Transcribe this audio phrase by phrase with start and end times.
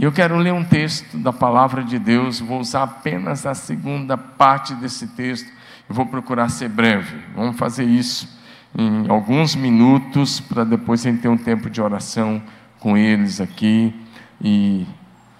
[0.00, 4.16] E eu quero ler um texto da palavra de Deus, vou usar apenas a segunda
[4.16, 5.52] parte desse texto,
[5.86, 7.18] eu vou procurar ser breve.
[7.36, 8.26] Vamos fazer isso
[8.74, 12.42] em alguns minutos, para depois a gente ter um tempo de oração
[12.78, 13.94] com eles aqui
[14.40, 14.86] e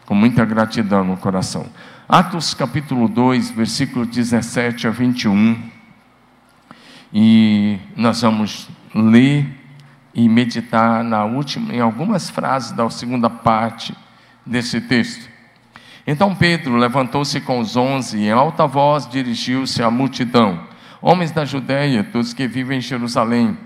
[0.05, 1.65] com muita gratidão no coração.
[2.07, 5.59] Atos capítulo 2, versículo 17 a 21.
[7.15, 9.59] E nós vamos ler
[10.15, 13.97] e meditar na última, em algumas frases da segunda parte
[14.45, 15.29] desse texto.
[16.07, 20.71] Então Pedro levantou-se com os onze e em alta voz dirigiu-se à multidão
[21.03, 23.57] Homens da Judéia, todos que vivem em Jerusalém,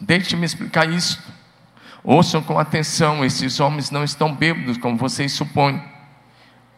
[0.00, 1.20] deixe-me explicar isso.
[2.04, 5.82] Ouçam com atenção: esses homens não estão bêbados, como vocês supõem.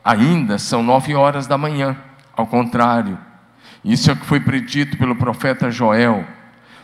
[0.03, 1.99] Ainda são nove horas da manhã.
[2.35, 3.19] Ao contrário,
[3.85, 6.25] isso é o que foi predito pelo profeta Joel.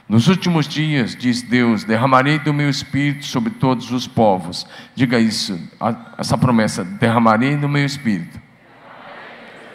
[0.08, 4.66] Nos últimos dias, diz Deus, derramarei do meu espírito sobre todos os povos.
[4.94, 5.58] Diga isso,
[6.18, 8.38] essa promessa: derramarei do meu espírito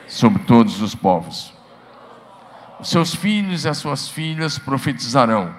[0.08, 1.53] sobre todos os povos.
[2.80, 5.53] Os seus filhos e as suas filhas profetizarão.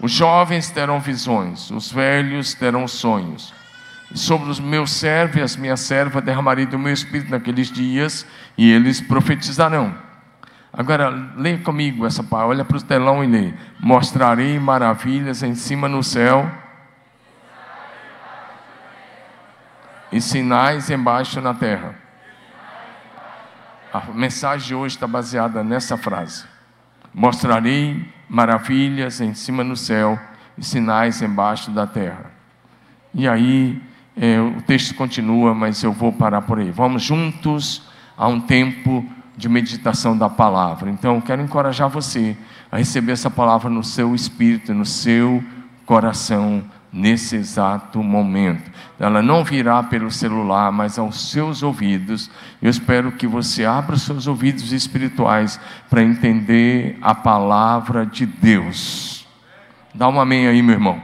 [0.00, 3.52] Os jovens terão visões, os velhos terão sonhos.
[4.12, 8.26] E sobre os meus servos e as minhas servas derramarei do meu espírito naqueles dias,
[8.56, 10.07] e eles profetizarão.
[10.78, 13.52] Agora, leia comigo essa palavra, olha para o telão e lê.
[13.80, 16.48] Mostrarei maravilhas em cima no céu
[20.12, 21.96] e sinais embaixo na terra.
[23.92, 26.44] A mensagem de hoje está baseada nessa frase:
[27.12, 30.16] Mostrarei maravilhas em cima no céu
[30.56, 32.30] e sinais embaixo da terra.
[33.12, 33.82] E aí,
[34.16, 36.70] é, o texto continua, mas eu vou parar por aí.
[36.70, 37.82] Vamos juntos
[38.16, 39.04] a um tempo
[39.38, 40.90] de meditação da palavra.
[40.90, 42.36] Então, quero encorajar você
[42.70, 45.42] a receber essa palavra no seu espírito, no seu
[45.86, 48.68] coração nesse exato momento.
[48.98, 52.28] Ela não virá pelo celular, mas aos seus ouvidos.
[52.60, 59.24] Eu espero que você abra os seus ouvidos espirituais para entender a palavra de Deus.
[59.94, 61.00] Dá um amém aí, meu irmão.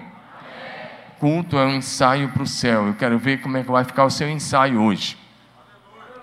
[1.21, 2.89] Culto é um ensaio para o céu.
[2.89, 5.17] Eu quero ver como é que vai ficar o seu ensaio hoje.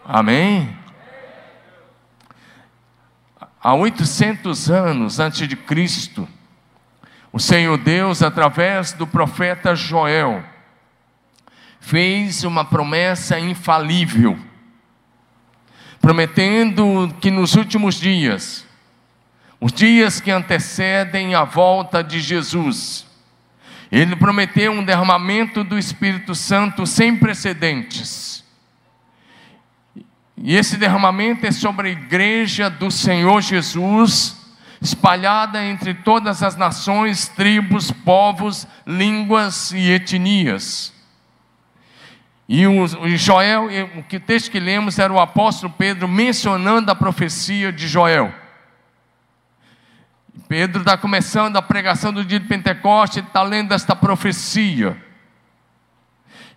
[0.05, 0.80] Amém?
[3.63, 6.27] Há 800 anos antes de Cristo,
[7.31, 10.43] o Senhor Deus, através do profeta Joel,
[11.79, 14.37] fez uma promessa infalível,
[16.01, 18.65] prometendo que nos últimos dias,
[19.59, 23.05] os dias que antecedem a volta de Jesus,
[23.91, 28.30] ele prometeu um derramamento do Espírito Santo sem precedentes.
[30.43, 34.41] E esse derramamento é sobre a igreja do Senhor Jesus
[34.81, 40.91] espalhada entre todas as nações, tribos, povos, línguas e etnias.
[42.49, 47.71] E o, Joel, o que texto que lemos era o apóstolo Pedro mencionando a profecia
[47.71, 48.33] de Joel.
[50.49, 55.10] Pedro está começando a pregação do dia de Pentecostes, está lendo esta profecia.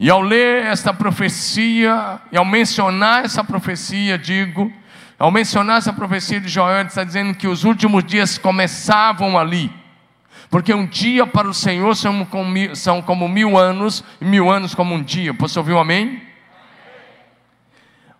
[0.04, 4.70] E ao ler esta profecia, e ao mencionar essa profecia, digo,
[5.18, 9.72] ao mencionar essa profecia de Joel, ele está dizendo que os últimos dias começavam ali.
[10.50, 14.50] Porque um dia para o Senhor são como mil, são como mil anos, e mil
[14.50, 15.32] anos como um dia.
[15.32, 16.22] Posso ouvir um amém?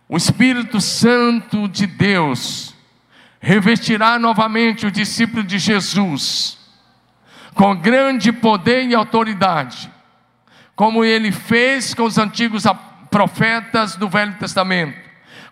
[0.09, 2.73] O Espírito Santo de Deus
[3.39, 6.57] revestirá novamente o discípulo de Jesus
[7.53, 9.87] com grande poder e autoridade,
[10.75, 12.63] como ele fez com os antigos
[13.09, 15.05] profetas do Velho Testamento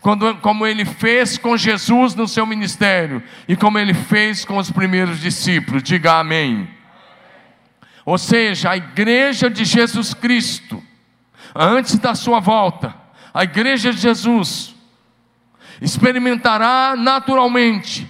[0.04, 4.70] quando, como ele fez com Jesus no seu ministério e como ele fez com os
[4.70, 5.82] primeiros discípulos.
[5.82, 6.70] Diga amém.
[8.06, 10.84] Ou seja, a igreja de Jesus Cristo,
[11.56, 12.94] antes da sua volta,
[13.34, 14.76] a igreja de Jesus
[15.82, 18.06] experimentará naturalmente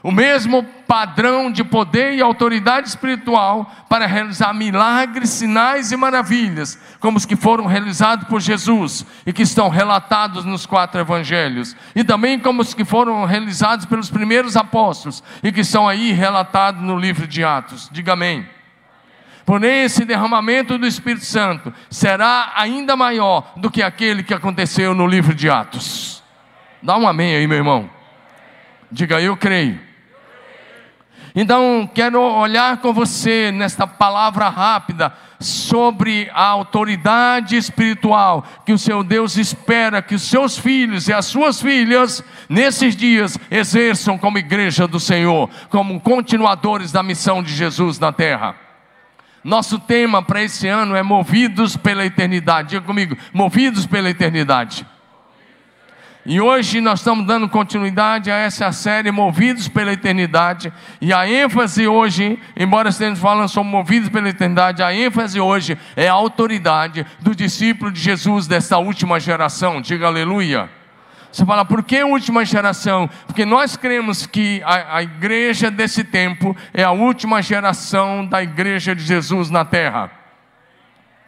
[0.00, 7.16] o mesmo padrão de poder e autoridade espiritual para realizar milagres, sinais e maravilhas, como
[7.16, 12.38] os que foram realizados por Jesus e que estão relatados nos quatro evangelhos, e também
[12.38, 17.26] como os que foram realizados pelos primeiros apóstolos e que estão aí relatados no livro
[17.26, 17.88] de Atos.
[17.90, 18.46] Diga amém.
[19.46, 25.06] Porém, esse derramamento do Espírito Santo será ainda maior do que aquele que aconteceu no
[25.06, 26.22] livro de Atos.
[26.82, 27.88] Dá um amém aí, meu irmão.
[28.90, 29.91] Diga, eu creio
[31.34, 39.02] então, quero olhar com você nesta palavra rápida sobre a autoridade espiritual que o seu
[39.02, 44.86] Deus espera que os seus filhos e as suas filhas, nesses dias, exerçam como igreja
[44.86, 48.54] do Senhor, como continuadores da missão de Jesus na terra.
[49.42, 52.70] Nosso tema para esse ano é Movidos pela Eternidade.
[52.70, 54.86] Diga comigo, Movidos pela Eternidade.
[56.24, 60.72] E hoje nós estamos dando continuidade a essa série Movidos pela Eternidade.
[61.00, 66.08] E a ênfase hoje, embora estejamos falando sobre movidos pela eternidade, a ênfase hoje é
[66.08, 69.80] a autoridade do discípulo de Jesus dessa última geração.
[69.80, 70.70] Diga aleluia.
[71.32, 73.10] Você fala, por que última geração?
[73.26, 78.94] Porque nós cremos que a, a igreja desse tempo é a última geração da igreja
[78.94, 80.08] de Jesus na terra.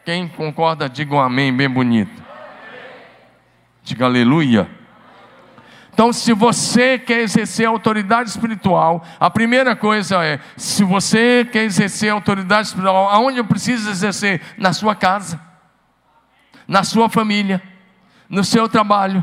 [0.05, 2.23] Quem concorda, diga um amém, bem bonito.
[3.82, 4.69] Diga aleluia.
[5.94, 12.11] Então, se você quer exercer autoridade espiritual, a primeira coisa é: se você quer exercer
[12.11, 14.43] autoridade espiritual, aonde eu preciso exercer?
[14.58, 15.41] Na sua casa,
[16.67, 17.62] na sua família,
[18.29, 19.23] no seu trabalho,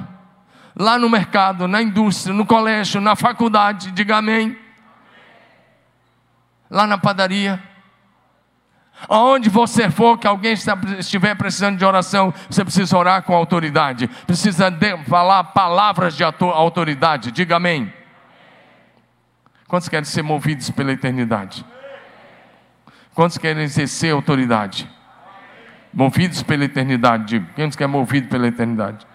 [0.73, 4.57] lá no mercado, na indústria, no colégio, na faculdade, diga amém.
[6.69, 7.61] Lá na padaria.
[9.07, 10.53] Aonde você for que alguém
[10.97, 17.31] estiver precisando de oração, você precisa orar com autoridade, precisa de, falar palavras de autoridade,
[17.31, 17.91] diga amém.
[19.67, 21.65] Quantos querem ser movidos pela eternidade?
[23.13, 24.89] Quantos querem exercer autoridade?
[25.93, 27.45] Movidos pela eternidade.
[27.55, 29.05] Quem quer movido pela eternidade?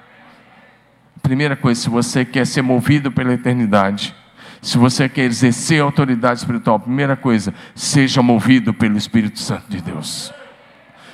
[1.22, 4.14] Primeira coisa, se você quer ser movido pela eternidade,
[4.60, 10.32] se você quer exercer autoridade espiritual, primeira coisa, seja movido pelo Espírito Santo de Deus.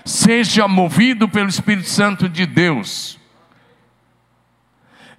[0.05, 3.21] Seja movido pelo Espírito Santo de Deus.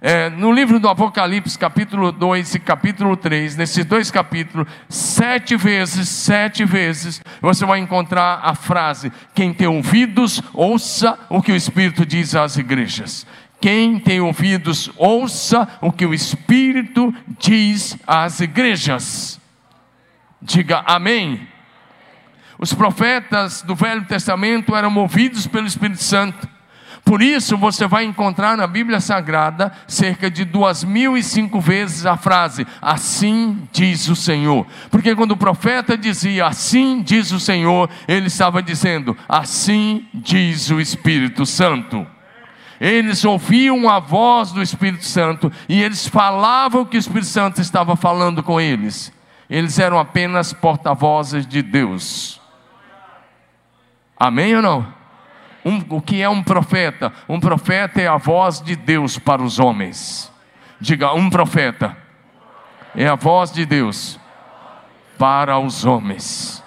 [0.06, 6.10] É, no livro do Apocalipse, capítulo 2 e capítulo 3, nesses dois capítulos, sete vezes,
[6.10, 12.04] sete vezes, você vai encontrar a frase: quem tem ouvidos, ouça o que o Espírito
[12.04, 13.26] diz às igrejas.
[13.64, 19.40] Quem tem ouvidos, ouça o que o Espírito diz às igrejas.
[20.42, 21.48] Diga amém.
[22.58, 26.46] Os profetas do Velho Testamento eram movidos pelo Espírito Santo.
[27.06, 32.04] Por isso você vai encontrar na Bíblia Sagrada cerca de duas mil e cinco vezes
[32.04, 34.66] a frase assim diz o Senhor.
[34.90, 40.78] Porque quando o profeta dizia assim diz o Senhor, ele estava dizendo assim diz o
[40.78, 42.06] Espírito Santo.
[42.80, 47.94] Eles ouviam a voz do Espírito Santo e eles falavam que o Espírito Santo estava
[47.96, 49.12] falando com eles.
[49.48, 52.40] Eles eram apenas porta-vozes de Deus.
[54.18, 54.94] Amém ou não?
[55.64, 57.12] Um, o que é um profeta?
[57.28, 60.32] Um profeta é a voz de Deus para os homens.
[60.80, 61.96] Diga, um profeta
[62.94, 64.18] é a voz de Deus
[65.18, 66.63] para os homens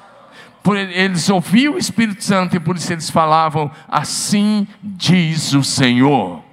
[0.75, 6.43] eles ouviam o Espírito Santo e por isso eles falavam: Assim diz o Senhor.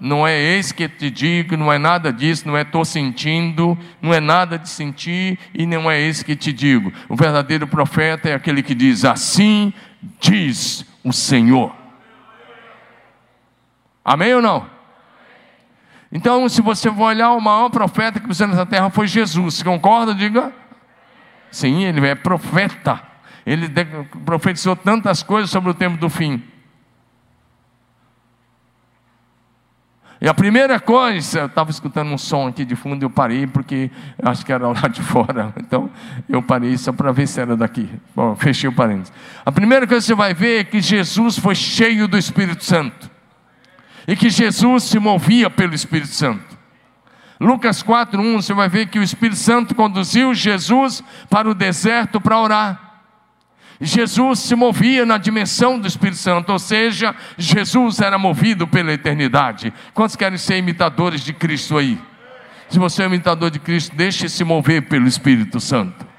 [0.00, 4.12] Não é esse que te digo, não é nada disso, não é estou sentindo, não
[4.12, 6.92] é nada de sentir e não é esse que te digo.
[7.08, 9.72] O verdadeiro profeta é aquele que diz: Assim
[10.20, 11.74] diz o Senhor.
[14.04, 14.66] Amém ou não?
[16.12, 19.62] Então, se você for olhar, o maior profeta que pisou nessa terra foi Jesus.
[19.62, 20.14] Concorda?
[20.14, 20.52] Diga.
[21.54, 23.00] Sim, ele é profeta.
[23.46, 23.68] Ele
[24.24, 26.42] profetizou tantas coisas sobre o tempo do fim.
[30.20, 33.88] E a primeira coisa, eu estava escutando um som aqui de fundo, eu parei, porque
[34.20, 35.54] acho que era lá de fora.
[35.64, 35.88] Então,
[36.28, 37.88] eu parei só para ver se era daqui.
[38.16, 39.12] Bom, fechei o parênteses.
[39.46, 43.08] A primeira coisa que você vai ver é que Jesus foi cheio do Espírito Santo.
[44.08, 46.53] E que Jesus se movia pelo Espírito Santo.
[47.40, 52.38] Lucas 4:1, você vai ver que o Espírito Santo conduziu Jesus para o deserto para
[52.38, 52.84] orar.
[53.80, 59.72] Jesus se movia na dimensão do Espírito Santo, ou seja, Jesus era movido pela eternidade.
[59.92, 61.98] Quantos querem ser imitadores de Cristo aí?
[62.68, 66.13] Se você é imitador de Cristo, deixe se mover pelo Espírito Santo.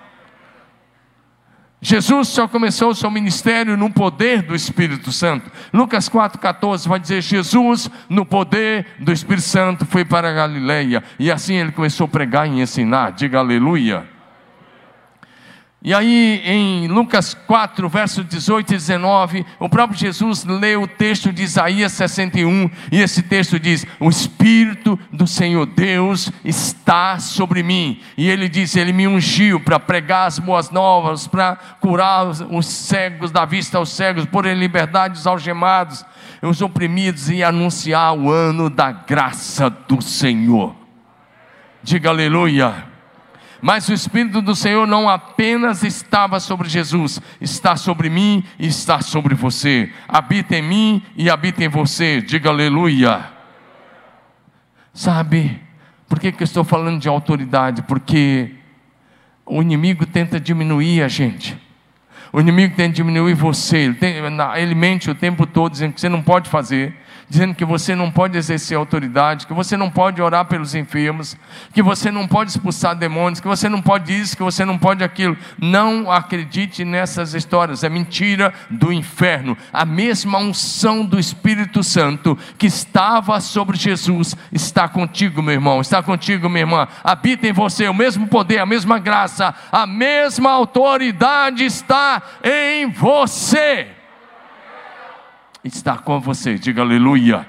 [1.81, 5.51] Jesus só começou o seu ministério no poder do Espírito Santo.
[5.73, 11.03] Lucas 4,14 vai dizer: Jesus, no poder do Espírito Santo, foi para a Galileia.
[11.19, 13.11] E assim ele começou a pregar e ensinar.
[13.11, 14.14] Diga aleluia.
[15.85, 21.31] E aí, em Lucas 4, versos 18 e 19, o próprio Jesus lê o texto
[21.31, 28.01] de Isaías 61, e esse texto diz: O Espírito do Senhor Deus está sobre mim.
[28.17, 33.29] E ele diz: Ele me ungiu para pregar as boas novas, para curar os cegos
[33.29, 36.03] da vista aos cegos, pôr em liberdade os algemados,
[36.41, 40.75] os oprimidos e anunciar o ano da graça do Senhor.
[41.83, 42.94] Diga aleluia.
[43.65, 49.01] Mas o Espírito do Senhor não apenas estava sobre Jesus, está sobre mim e está
[49.01, 49.91] sobre você.
[50.07, 52.21] Habita em mim e habita em você.
[52.21, 53.25] Diga aleluia.
[54.93, 55.59] Sabe,
[56.07, 57.81] por que, que eu estou falando de autoridade?
[57.81, 58.51] Porque
[59.43, 61.59] o inimigo tenta diminuir a gente.
[62.31, 63.77] O inimigo que diminuir você.
[63.77, 64.17] Ele, tem,
[64.57, 66.95] ele mente o tempo todo dizendo que você não pode fazer
[67.27, 71.35] dizendo que você não pode exercer autoridade, que você não pode orar pelos enfermos,
[71.73, 75.03] que você não pode expulsar demônios, que você não pode isso, que você não pode
[75.03, 75.37] aquilo.
[75.59, 79.57] Não acredite nessas histórias, é mentira do inferno.
[79.73, 86.03] A mesma unção do Espírito Santo que estava sobre Jesus está contigo, meu irmão, está
[86.03, 86.87] contigo, minha irmã.
[87.03, 93.94] Habita em você o mesmo poder, a mesma graça, a mesma autoridade está em você
[95.67, 96.55] está com você.
[96.55, 97.47] Diga aleluia.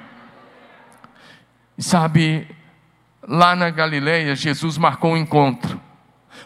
[1.77, 2.49] E sabe,
[3.27, 5.81] lá na Galileia, Jesus marcou um encontro.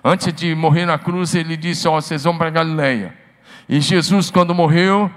[0.03, 3.15] Antes de morrer na cruz, ele disse: Ó, oh, vocês vão para Galileia.
[3.69, 5.11] E Jesus, quando morreu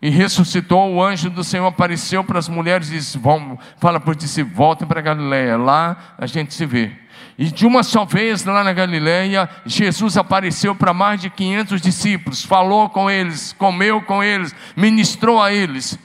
[0.00, 4.20] e ressuscitou, o anjo do Senhor apareceu para as mulheres e disse: Vão, fala por
[4.20, 5.56] si, voltem para Galileia.
[5.56, 6.92] Lá a gente se vê.
[7.38, 12.44] E de uma só vez lá na Galileia, Jesus apareceu para mais de 500 discípulos,
[12.44, 15.98] falou com eles, comeu com eles, ministrou a eles.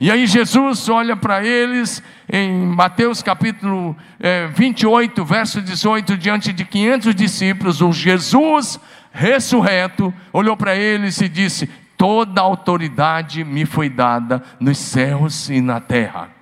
[0.00, 6.64] E aí Jesus olha para eles em Mateus capítulo é, 28, verso 18, diante de
[6.64, 8.80] 500 discípulos, o Jesus
[9.12, 15.78] ressurreto olhou para eles e disse: Toda autoridade me foi dada nos céus e na
[15.78, 16.41] terra.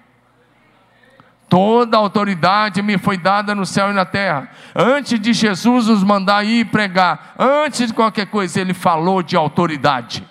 [1.50, 4.49] Toda autoridade me foi dada no céu e na terra.
[4.73, 10.25] Antes de Jesus nos mandar ir pregar, antes de qualquer coisa, ele falou de autoridade.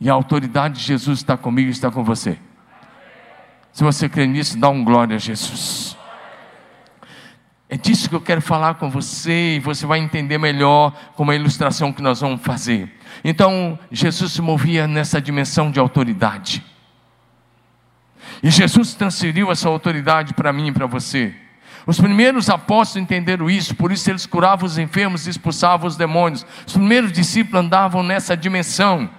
[0.00, 2.38] E a autoridade de Jesus está comigo e está com você.
[3.72, 5.98] Se você crê nisso, dá um glória a Jesus.
[7.68, 11.34] É disso que eu quero falar com você e você vai entender melhor com uma
[11.34, 12.90] ilustração que nós vamos fazer.
[13.22, 16.64] Então, Jesus se movia nessa dimensão de autoridade.
[18.46, 21.34] E Jesus transferiu essa autoridade para mim e para você.
[21.84, 26.46] Os primeiros apóstolos entenderam isso, por isso eles curavam os enfermos e expulsavam os demônios.
[26.64, 29.10] Os primeiros discípulos andavam nessa dimensão.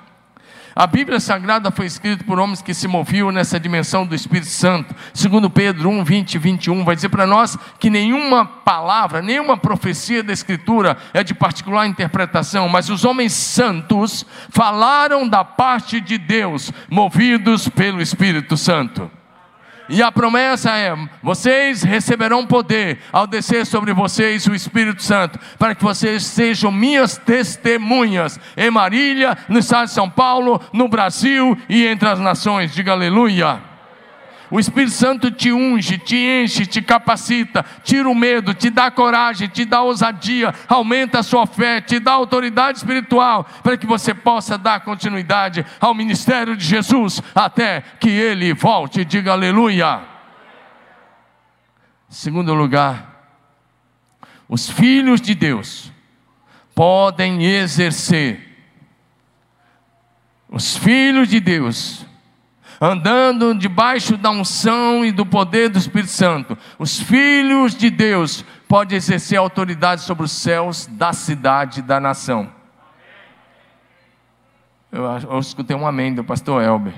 [0.73, 4.95] A Bíblia Sagrada foi escrita por homens que se moviam nessa dimensão do Espírito Santo.
[5.13, 10.23] Segundo Pedro 1, 20 e 21, vai dizer para nós que nenhuma palavra, nenhuma profecia
[10.23, 16.71] da Escritura é de particular interpretação, mas os homens santos falaram da parte de Deus,
[16.89, 19.16] movidos pelo Espírito Santo.
[19.89, 25.73] E a promessa é: vocês receberão poder ao descer sobre vocês o Espírito Santo, para
[25.75, 31.85] que vocês sejam minhas testemunhas em Marília, no estado de São Paulo, no Brasil e
[31.85, 32.73] entre as nações.
[32.73, 33.76] Diga aleluia.
[34.49, 39.49] O Espírito Santo te unge, te enche, te capacita, tira o medo, te dá coragem,
[39.49, 44.57] te dá ousadia, aumenta a sua fé, te dá autoridade espiritual para que você possa
[44.57, 49.03] dar continuidade ao ministério de Jesus até que ele volte.
[49.03, 50.01] Diga aleluia.
[52.07, 53.33] Segundo lugar,
[54.47, 55.91] os filhos de Deus
[56.73, 58.47] podem exercer,
[60.49, 62.06] os filhos de Deus
[62.79, 68.97] andando debaixo da unção e do poder do Espírito Santo, os filhos de Deus podem
[68.97, 72.49] exercer autoridade sobre os céus da cidade da nação.
[74.91, 76.93] Eu, eu escutei um amém do pastor Elber.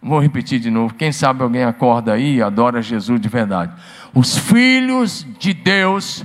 [0.00, 0.94] Vou repetir de novo.
[0.94, 3.72] Quem sabe alguém acorda aí e adora Jesus de verdade.
[4.14, 6.24] Os filhos de Deus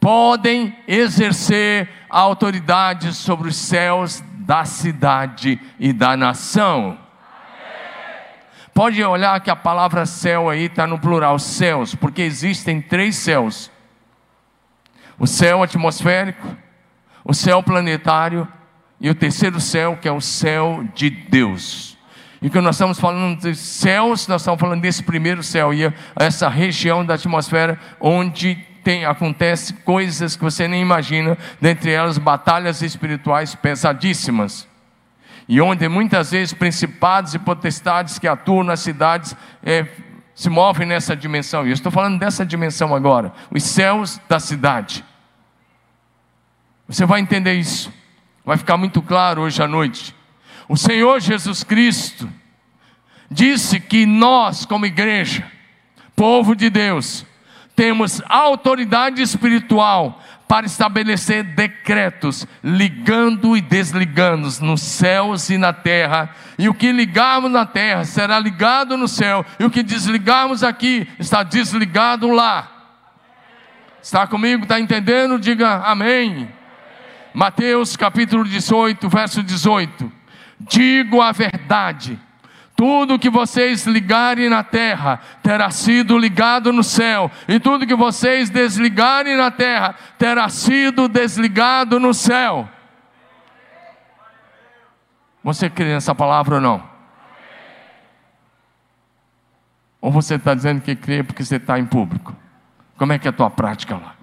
[0.00, 6.98] podem exercer autoridade sobre os céus da cidade e da nação.
[8.74, 13.70] Pode olhar que a palavra céu aí está no plural, céus, porque existem três céus:
[15.18, 16.56] o céu atmosférico,
[17.22, 18.48] o céu planetário
[18.98, 21.98] e o terceiro céu, que é o céu de Deus.
[22.40, 26.48] E quando nós estamos falando de céus, nós estamos falando desse primeiro céu, e essa
[26.48, 33.54] região da atmosfera onde tem, acontece coisas que você nem imagina, dentre elas batalhas espirituais
[33.54, 34.71] pesadíssimas
[35.48, 39.86] e onde muitas vezes principados e potestades que atuam nas cidades é,
[40.34, 41.66] se movem nessa dimensão.
[41.66, 45.04] E eu estou falando dessa dimensão agora, os céus da cidade.
[46.88, 47.92] Você vai entender isso,
[48.44, 50.14] vai ficar muito claro hoje à noite.
[50.68, 52.28] O Senhor Jesus Cristo
[53.30, 55.44] disse que nós, como igreja,
[56.14, 57.26] povo de Deus,
[57.74, 60.20] temos autoridade espiritual
[60.52, 66.28] para estabelecer decretos, ligando e desligando nos céus e na terra.
[66.58, 71.08] E o que ligarmos na terra será ligado no céu, e o que desligarmos aqui
[71.18, 72.70] está desligado lá.
[74.02, 74.64] Está comigo?
[74.64, 75.38] Está entendendo?
[75.38, 76.46] Diga amém.
[77.32, 80.12] Mateus capítulo 18, verso 18:
[80.60, 82.20] Digo a verdade
[82.82, 88.50] tudo que vocês ligarem na terra terá sido ligado no céu, e tudo que vocês
[88.50, 92.68] desligarem na terra terá sido desligado no céu.
[95.44, 96.82] Você crê nessa palavra ou não?
[100.00, 102.34] Ou você está dizendo que crê porque você está em público?
[102.96, 104.16] Como é que é a tua prática lá?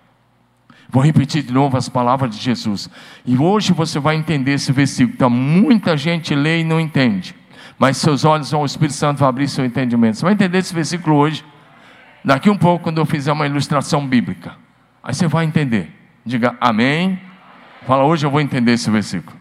[0.90, 2.90] Vou repetir de novo as palavras de Jesus.
[3.26, 5.16] E hoje você vai entender esse versículo.
[5.16, 7.39] Então, muita gente lê e não entende.
[7.78, 10.18] Mas seus olhos, o Espírito Santo vai abrir seu entendimento.
[10.18, 11.44] Você vai entender esse versículo hoje.
[12.24, 14.56] Daqui um pouco, quando eu fizer uma ilustração bíblica.
[15.04, 15.96] Aí você vai entender.
[16.26, 17.20] Diga amém.
[17.88, 19.40] Fala, hoje eu vou entender esse versículo.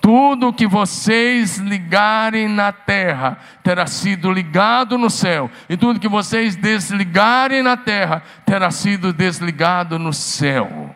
[0.00, 6.56] Tudo que vocês ligarem na terra terá sido ligado no céu, e tudo que vocês
[6.56, 10.94] desligarem na terra terá sido desligado no céu.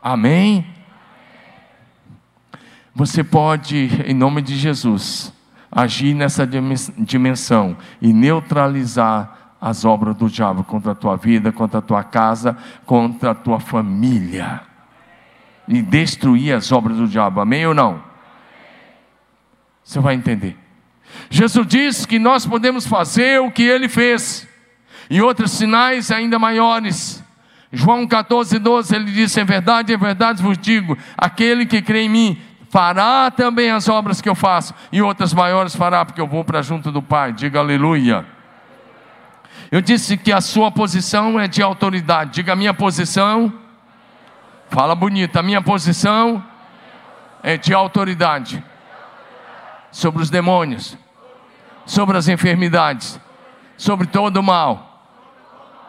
[0.00, 0.64] Amém?
[2.98, 5.32] Você pode, em nome de Jesus,
[5.70, 11.80] agir nessa dimensão e neutralizar as obras do diabo contra a tua vida, contra a
[11.80, 14.62] tua casa, contra a tua família
[15.68, 17.40] e destruir as obras do diabo.
[17.40, 18.02] Amém ou não?
[19.84, 20.56] Você vai entender.
[21.30, 24.44] Jesus diz que nós podemos fazer o que ele fez
[25.08, 27.22] e outros sinais ainda maiores.
[27.72, 32.08] João 14, 12, ele disse: Em verdade, em verdade vos digo: aquele que crê em
[32.08, 36.44] mim fará também as obras que eu faço, e outras maiores fará, porque eu vou
[36.44, 37.32] para junto do Pai.
[37.32, 38.26] Diga aleluia.
[39.70, 42.32] Eu disse que a sua posição é de autoridade.
[42.32, 43.52] Diga a minha posição
[44.70, 46.44] Fala bonito, a minha posição
[47.42, 48.62] é de autoridade
[49.90, 50.96] sobre os demônios,
[51.86, 53.18] sobre as enfermidades,
[53.78, 55.06] sobre todo o mal.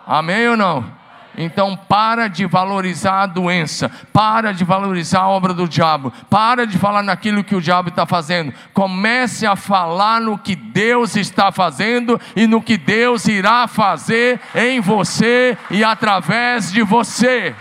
[0.08, 0.99] Amém ou não?
[1.42, 6.78] Então para de valorizar a doença, para de valorizar a obra do diabo, para de
[6.78, 8.54] falar naquilo que o diabo está fazendo.
[8.74, 14.82] Comece a falar no que Deus está fazendo e no que Deus irá fazer em
[14.82, 17.56] você e através de você.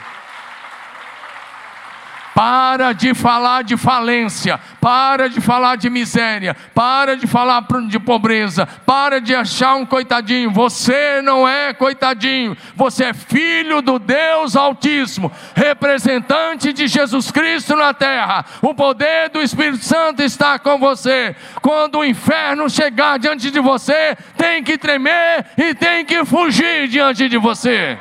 [2.39, 8.65] Para de falar de falência, para de falar de miséria, para de falar de pobreza,
[8.87, 10.49] para de achar um coitadinho.
[10.53, 17.93] Você não é coitadinho, você é filho do Deus Altíssimo, representante de Jesus Cristo na
[17.93, 18.45] terra.
[18.63, 21.35] O poder do Espírito Santo está com você.
[21.61, 27.29] Quando o inferno chegar diante de você, tem que tremer e tem que fugir diante
[27.29, 27.99] de você.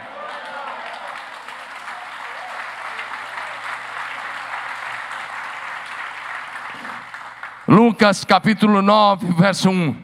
[7.68, 9.96] Lucas capítulo 9, verso 1.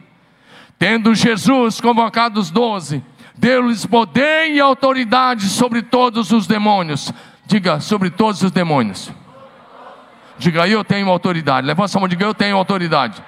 [0.78, 3.02] Tendo Jesus convocado os doze,
[3.34, 7.10] deu-lhes poder e autoridade sobre todos os demônios.
[7.46, 9.10] Diga, sobre todos os demônios.
[10.36, 11.66] Diga, eu tenho autoridade.
[11.66, 13.22] Levanta a mão, diga, eu tenho autoridade.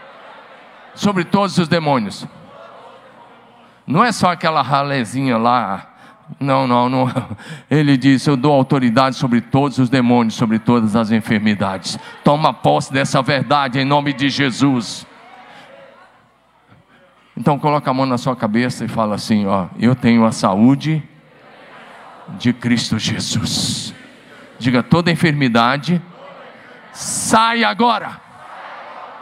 [0.95, 2.27] Sobre todos os demônios.
[3.87, 5.96] Não é só aquela ralezinha lá
[6.41, 7.13] não, não, não.
[7.71, 11.99] Ele disse: Eu dou autoridade sobre todos os demônios, sobre todas as enfermidades.
[12.25, 15.07] Toma posse dessa verdade em nome de Jesus.
[17.37, 21.03] Então coloca a mão na sua cabeça e fala assim: ó, eu tenho a saúde
[22.39, 23.95] de Cristo Jesus.
[24.59, 26.03] Diga toda enfermidade
[26.97, 28.21] sai agora.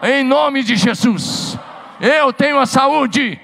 [0.03, 1.59] Em nome de Jesus.
[2.01, 3.39] Eu tenho a saúde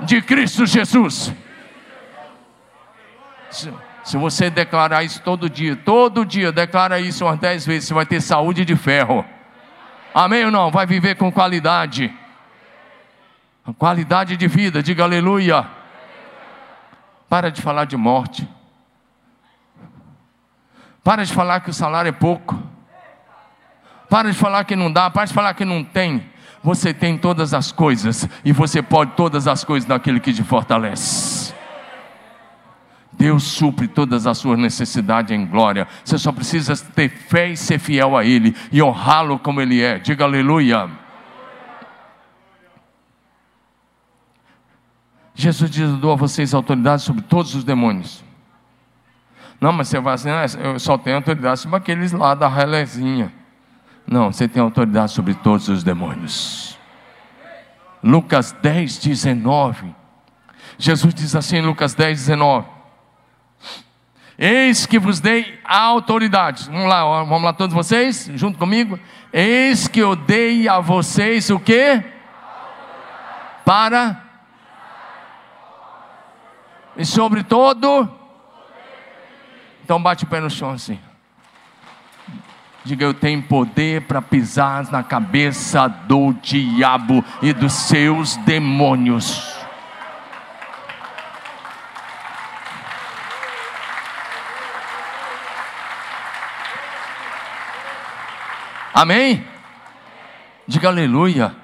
[0.00, 1.32] de Cristo Jesus.
[3.50, 8.06] Se você declarar isso todo dia, todo dia, declara isso umas dez vezes, você vai
[8.06, 9.24] ter saúde de ferro.
[10.14, 10.70] Amém ou não?
[10.70, 12.12] Vai viver com qualidade.
[13.78, 15.66] Qualidade de vida, diga aleluia.
[17.28, 18.48] Para de falar de morte.
[21.04, 22.60] Para de falar que o salário é pouco.
[24.08, 26.28] Para de falar que não dá, para de falar que não tem.
[26.62, 31.54] Você tem todas as coisas e você pode todas as coisas naquele que te fortalece.
[33.20, 35.86] Deus supre todas as suas necessidades em glória.
[36.02, 39.98] Você só precisa ter fé e ser fiel a Ele e honrá-lo como Ele é.
[39.98, 40.88] Diga aleluia.
[45.34, 48.24] Jesus diz: dou a vocês autoridade sobre todos os demônios.
[49.60, 53.30] Não, mas você vai assim, ah, eu só tenho autoridade sobre aqueles lá da relezinha.
[54.06, 56.78] Não, você tem autoridade sobre todos os demônios.
[58.02, 59.94] Lucas 10, 19.
[60.78, 62.79] Jesus diz assim em Lucas 10, 19.
[64.42, 66.64] Eis que vos dei autoridade.
[66.64, 68.98] Vamos lá, vamos lá todos vocês, junto comigo.
[69.30, 72.02] Eis que eu dei a vocês o que?
[73.66, 74.18] Para
[76.96, 78.10] e sobre todo.
[79.84, 80.98] Então bate o pé no chão assim.
[82.82, 89.59] Diga, eu tenho poder para pisar na cabeça do diabo e dos seus demônios.
[98.92, 99.44] Amém?
[100.66, 101.54] Diga aleluia.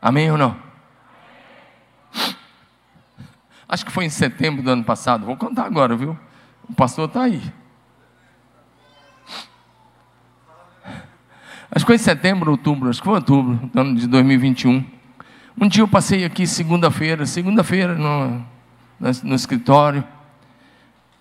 [0.00, 0.56] Amém ou não?
[3.68, 5.24] Acho que foi em setembro do ano passado.
[5.24, 6.18] Vou contar agora, viu?
[6.68, 7.42] O pastor está aí.
[11.74, 14.84] Acho que foi em setembro, outubro, acho que foi outubro, do ano de 2021.
[15.58, 18.44] Um dia eu passei aqui segunda-feira, segunda-feira no,
[19.00, 20.04] no, escritório.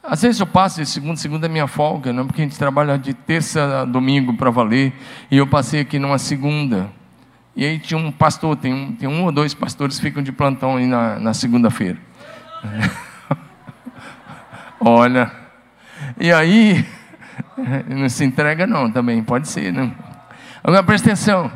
[0.04, 2.26] Às vezes eu passo de segunda, segunda é minha folga, não?
[2.26, 4.92] porque a gente trabalha de terça a domingo para valer.
[5.30, 6.90] E eu passei aqui numa segunda.
[7.56, 10.32] E aí tinha um pastor, tem um, tem um ou dois pastores que ficam de
[10.32, 12.00] plantão aí na, na segunda-feira.
[14.80, 15.32] Olha,
[16.20, 16.84] e aí,
[17.88, 19.92] não se entrega não também, pode ser, né?
[20.64, 21.52] Agora presta atenção.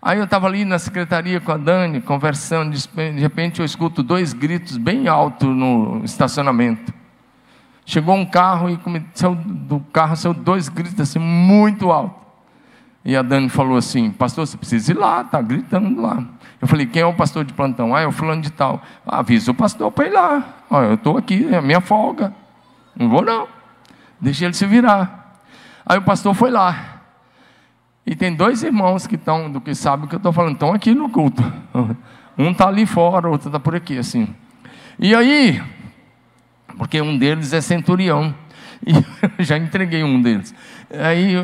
[0.00, 4.32] Aí eu estava ali na secretaria com a Dani, conversando, de repente eu escuto dois
[4.32, 7.01] gritos bem altos no estacionamento.
[7.84, 8.78] Chegou um carro e
[9.14, 12.22] saiu do carro saiu dois gritos assim, muito alto.
[13.04, 16.24] E a Dani falou assim: Pastor, você precisa ir lá, está gritando lá.
[16.60, 17.94] Eu falei: Quem é o pastor de plantão?
[17.94, 18.80] Ah, é o fulano de tal.
[19.04, 20.44] Ah, avisa o pastor para ir lá.
[20.70, 22.32] Olha, eu estou aqui, é minha folga.
[22.94, 23.48] Não vou não.
[24.20, 25.40] Deixa ele se virar.
[25.84, 27.00] Aí o pastor foi lá.
[28.06, 30.72] E tem dois irmãos que estão, do que sabem o que eu estou falando, estão
[30.72, 31.42] aqui no culto.
[32.38, 34.26] Um está ali fora, outro está por aqui, assim.
[34.98, 35.62] E aí,
[36.82, 38.34] porque um deles é centurião.
[38.84, 38.92] E
[39.38, 40.52] eu já entreguei um deles.
[40.90, 41.36] Aí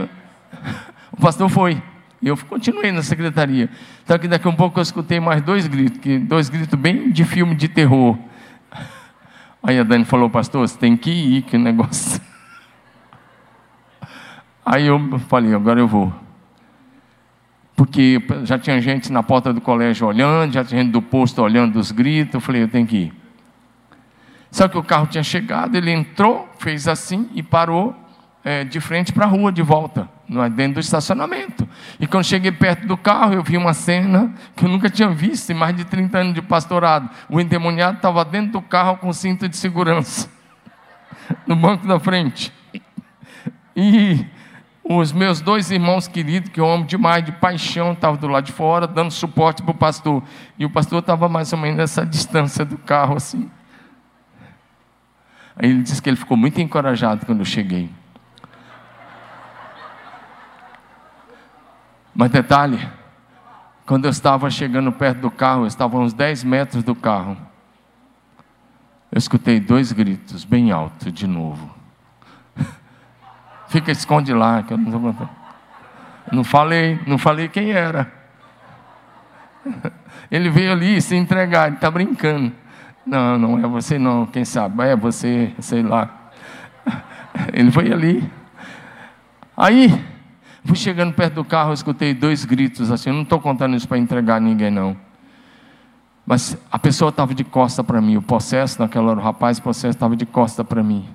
[1.12, 1.80] o pastor foi.
[2.20, 3.70] E eu continuei na secretaria.
[4.02, 7.12] Então que daqui a um pouco eu escutei mais dois gritos, que dois gritos bem
[7.12, 8.18] de filme de terror.
[9.62, 12.20] Aí a Dani falou, pastor, você tem que ir, que negócio.
[14.66, 16.12] Aí eu falei, agora eu vou
[17.76, 21.78] porque já tinha gente na porta do colégio olhando, já tinha gente do posto olhando
[21.78, 22.34] os gritos.
[22.34, 23.17] Eu falei, eu tenho que ir.
[24.50, 27.94] Só que o carro tinha chegado, ele entrou, fez assim e parou
[28.44, 30.08] é, de frente para a rua, de volta,
[30.54, 31.68] dentro do estacionamento.
[32.00, 35.50] E quando cheguei perto do carro, eu vi uma cena que eu nunca tinha visto
[35.50, 37.10] em mais de 30 anos de pastorado.
[37.28, 40.30] O endemoniado estava dentro do carro com cinto de segurança,
[41.46, 42.52] no banco da frente.
[43.76, 44.24] E
[44.82, 48.52] os meus dois irmãos queridos, que eu amo demais, de paixão, estavam do lado de
[48.52, 50.22] fora, dando suporte para o pastor.
[50.58, 53.50] E o pastor estava mais ou menos nessa distância do carro, assim.
[55.58, 57.90] Aí ele disse que ele ficou muito encorajado quando eu cheguei.
[62.14, 62.88] Mas detalhe,
[63.84, 67.36] quando eu estava chegando perto do carro, eu estava a uns 10 metros do carro.
[69.10, 71.74] Eu escutei dois gritos bem altos de novo.
[73.68, 75.28] Fica, esconde lá, que eu não vou
[76.30, 78.12] Não falei, não falei quem era.
[80.30, 82.52] Ele veio ali se entregar, ele está brincando.
[83.08, 84.84] Não, não é você não, quem sabe?
[84.84, 86.30] É você, sei lá.
[87.54, 88.30] Ele foi ali.
[89.56, 90.04] Aí,
[90.62, 93.08] fui chegando perto do carro, escutei dois gritos assim.
[93.08, 94.94] Eu não estou contando isso para entregar ninguém, não.
[96.26, 98.18] Mas a pessoa estava de costa para mim.
[98.18, 101.08] O processo, naquela hora, o rapaz, o processo estava de costa para mim.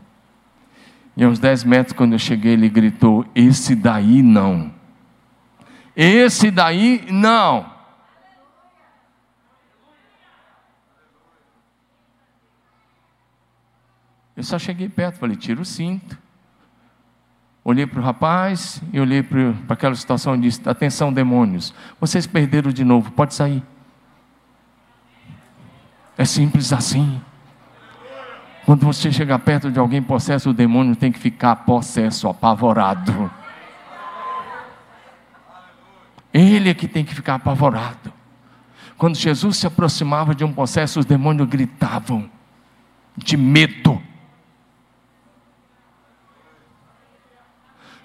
[1.15, 4.71] E uns 10 metros, quando eu cheguei, ele gritou: Esse daí não.
[5.95, 7.71] Esse daí não.
[14.43, 16.17] Eu só cheguei perto, falei: Tira o cinto.
[17.63, 22.69] Olhei para o rapaz e olhei para aquela situação e disse: Atenção, demônios, vocês perderam
[22.69, 23.63] de novo, pode sair.
[26.17, 27.21] É simples assim.
[28.65, 33.31] Quando você chega perto de alguém possesso, o demônio tem que ficar possesso, apavorado.
[36.33, 38.11] Ele é que tem que ficar apavorado.
[38.97, 42.29] Quando Jesus se aproximava de um possesso, os demônios gritavam
[43.15, 44.03] de medo.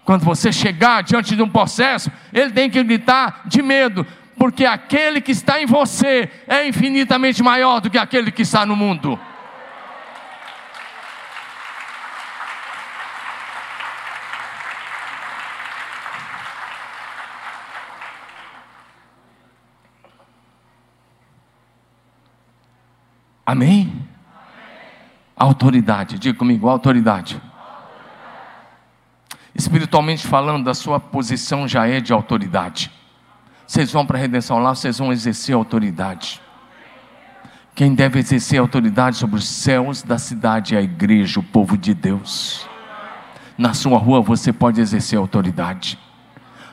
[0.08, 4.06] Quando você chegar diante de um possesso, ele tem que gritar de medo,
[4.38, 8.74] porque aquele que está em você é infinitamente maior do que aquele que está no
[8.74, 9.20] mundo.
[23.44, 24.08] Amém?
[25.36, 27.47] Autoridade, diga comigo, autoridade.
[29.58, 32.92] Espiritualmente falando, a sua posição já é de autoridade.
[33.66, 36.40] Vocês vão para a redenção lá, vocês vão exercer autoridade.
[37.74, 41.92] Quem deve exercer autoridade sobre os céus da cidade é a igreja, o povo de
[41.92, 42.68] Deus.
[43.58, 45.98] na sua rua você pode exercer autoridade.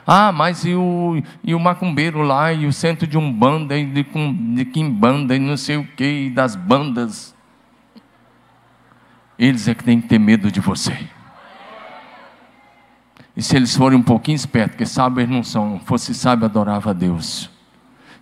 [0.06, 4.06] Ah, mas e o, e o macumbeiro lá, e o centro de umbanda, e de,
[4.54, 7.34] de quimbanda, e não sei o que, das bandas.
[9.36, 11.15] Eles é que têm que ter medo de você.
[13.36, 16.90] E se eles forem um pouquinho espertos, porque sábios eles não são, fosse sábio adorava
[16.90, 17.50] a Deus.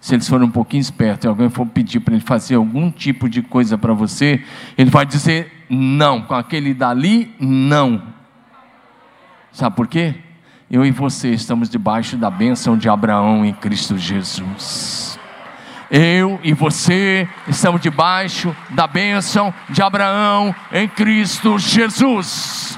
[0.01, 3.29] Se eles forem um pouquinho espertos e alguém for pedir para ele fazer algum tipo
[3.29, 4.43] de coisa para você,
[4.77, 8.03] ele vai dizer não, com aquele dali, não.
[9.53, 10.15] Sabe por quê?
[10.75, 15.19] eu e você estamos debaixo da bênção de Abraão em Cristo Jesus.
[15.91, 22.77] Eu e você estamos debaixo da bênção de Abraão em Cristo Jesus.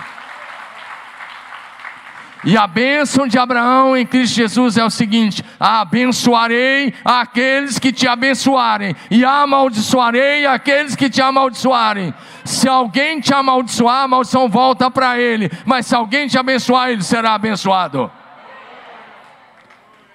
[2.46, 8.06] E a bênção de Abraão em Cristo Jesus é o seguinte: abençoarei aqueles que te
[8.06, 12.14] abençoarem, e amaldiçoarei aqueles que te amaldiçoarem.
[12.44, 17.02] Se alguém te amaldiçoar, a maldição volta para ele, mas se alguém te abençoar, ele
[17.02, 18.09] será abençoado.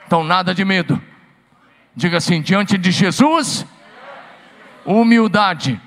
[0.08, 1.02] Então, nada de medo.
[1.94, 3.66] Diga assim: diante de Jesus,
[4.86, 5.80] humildade.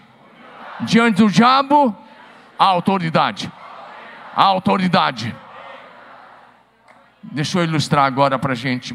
[0.81, 1.97] Diante do diabo,
[2.59, 3.51] autoridade.
[4.37, 5.35] A autoridade.
[7.33, 8.95] Deixa eu ilustrar agora para a gente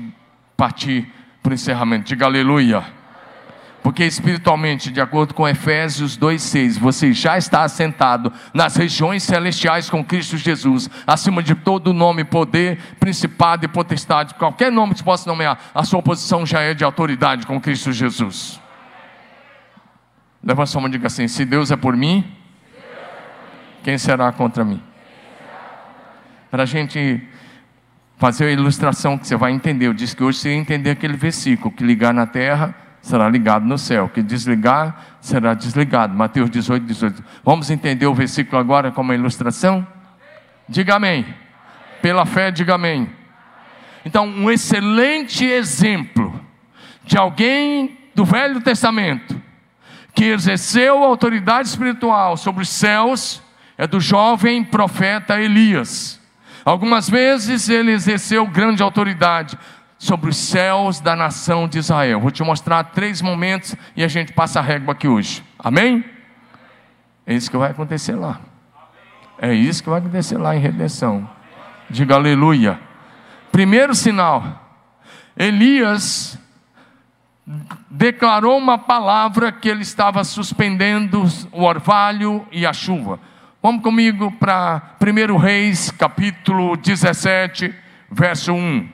[0.55, 1.11] partir
[1.41, 2.05] para o encerramento.
[2.05, 2.99] Diga aleluia.
[3.81, 10.03] Porque espiritualmente, de acordo com Efésios 2,6, você já está assentado nas regiões celestiais com
[10.03, 15.29] Cristo Jesus, acima de todo nome, poder, principado e potestade, qualquer nome que você possa
[15.29, 18.59] nomear, a sua posição já é de autoridade com Cristo Jesus.
[20.43, 22.29] Levanta sua mão e diga assim: se Deus é por mim,
[23.81, 24.83] quem será contra mim?
[26.51, 27.27] Para a gente
[28.19, 29.88] fazer a ilustração que você vai entender.
[29.88, 33.65] Eu disse que hoje você ia entender aquele versículo: que ligar na terra será ligado
[33.65, 36.13] no céu, que desligar será desligado.
[36.13, 37.23] Mateus 18, 18.
[37.43, 39.88] Vamos entender o versículo agora como uma ilustração?
[40.67, 41.25] Diga amém.
[42.01, 43.10] Pela fé, diga amém.
[44.05, 46.39] Então, um excelente exemplo
[47.03, 49.41] de alguém do Velho Testamento
[50.13, 53.41] que exerceu autoridade espiritual sobre os céus
[53.77, 56.18] é do jovem profeta Elias.
[56.63, 59.58] Algumas vezes ele exerceu grande autoridade
[59.98, 62.19] sobre os céus da nação de Israel.
[62.19, 65.43] Vou te mostrar três momentos e a gente passa a régua aqui hoje.
[65.58, 66.04] Amém?
[67.28, 68.39] É isso que vai acontecer lá.
[69.38, 71.30] É isso que vai acontecer lá em redenção.
[71.89, 72.80] Diga aleluia.
[73.52, 74.69] Primeiro sinal:
[75.38, 76.38] Elias
[77.89, 83.19] declarou uma palavra que ele estava suspendendo o orvalho e a chuva.
[83.62, 87.76] Vamos comigo para 1 Reis, capítulo 17,
[88.10, 88.88] verso 1.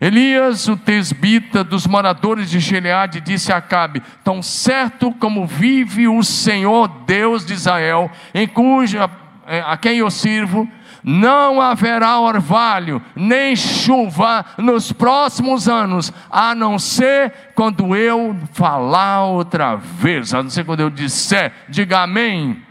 [0.00, 6.22] Elias, o tesbita dos moradores de Gileade, disse a Acabe: Tão certo como vive o
[6.22, 9.10] Senhor Deus de Israel, em cuja
[9.44, 10.68] eh, a quem eu sirvo,
[11.02, 19.74] não haverá orvalho nem chuva nos próximos anos, a não ser quando eu falar outra
[19.74, 22.69] vez, a não ser quando eu disser, diga amém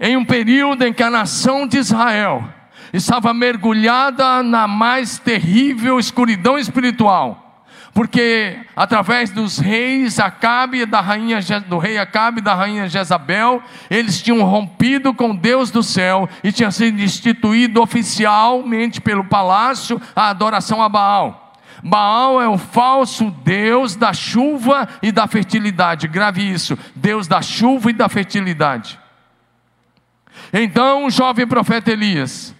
[0.00, 2.42] em um período em que a nação de Israel
[2.90, 11.76] estava mergulhada na mais terrível escuridão espiritual, porque através dos reis Acabe da rainha do
[11.76, 17.00] rei Acabe da rainha Jezabel, eles tinham rompido com Deus do céu e tinha sido
[17.00, 21.52] instituído oficialmente pelo palácio a adoração a Baal.
[21.82, 26.08] Baal é o falso Deus da chuva e da fertilidade.
[26.08, 28.98] Grave isso: Deus da chuva e da fertilidade.
[30.52, 32.54] Então o jovem profeta Elias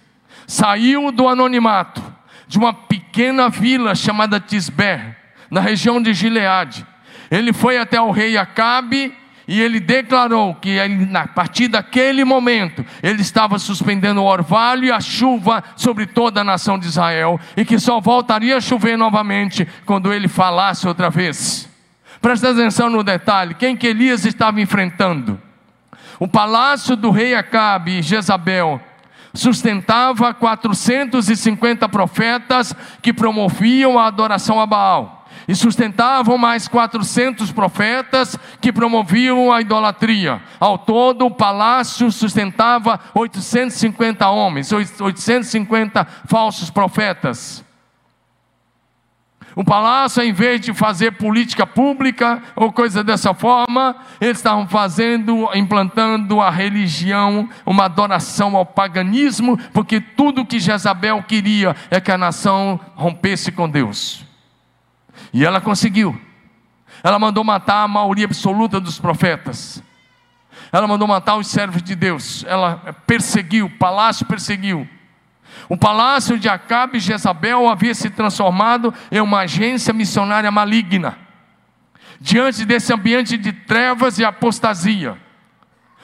[0.47, 2.01] saiu do anonimato
[2.47, 5.15] de uma pequena vila chamada Tisber,
[5.49, 6.85] na região de Gileade.
[7.29, 9.13] Ele foi até o rei Acabe
[9.47, 14.99] e ele declarou que a partir daquele momento ele estava suspendendo o orvalho e a
[14.99, 20.13] chuva sobre toda a nação de Israel e que só voltaria a chover novamente quando
[20.13, 21.69] ele falasse outra vez.
[22.21, 25.39] Presta atenção no detalhe: quem que Elias estava enfrentando?
[26.21, 28.79] O palácio do rei Acabe Jezabel
[29.33, 35.25] sustentava 450 profetas que promoviam a adoração a Baal.
[35.47, 40.39] E sustentavam mais 400 profetas que promoviam a idolatria.
[40.59, 47.65] Ao todo, o palácio sustentava 850 homens, 850 falsos profetas.
[49.55, 55.49] O palácio, em vez de fazer política pública ou coisa dessa forma, eles estavam fazendo,
[55.53, 62.17] implantando a religião, uma adoração ao paganismo, porque tudo que Jezabel queria é que a
[62.17, 64.25] nação rompesse com Deus.
[65.33, 66.19] E ela conseguiu.
[67.03, 69.83] Ela mandou matar a maioria absoluta dos profetas.
[70.71, 72.45] Ela mandou matar os servos de Deus.
[72.47, 74.87] Ela perseguiu, o palácio perseguiu.
[75.69, 81.17] O palácio de Acabe e Jezabel havia se transformado em uma agência missionária maligna.
[82.19, 85.17] Diante desse ambiente de trevas e apostasia,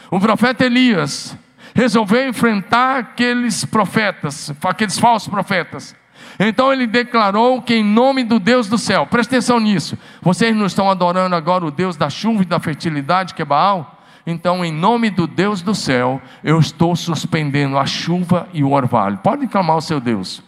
[0.09, 1.37] o profeta Elias
[1.75, 5.95] resolveu enfrentar aqueles profetas, aqueles falsos profetas.
[6.39, 10.65] Então ele declarou que, em nome do Deus do céu, preste atenção nisso, vocês não
[10.65, 13.96] estão adorando agora o Deus da chuva e da fertilidade, que é Baal?
[14.29, 19.19] Então, em nome do Deus do céu, eu estou suspendendo a chuva e o orvalho.
[19.19, 20.43] Pode clamar o seu Deus.